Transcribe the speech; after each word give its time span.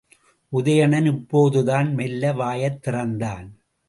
உதயணன் 0.53 1.05
இப்போதுதான் 1.05 1.93
மெல்ல 1.93 2.33
வாயைத் 2.33 2.81
திறந்தான். 2.81 3.61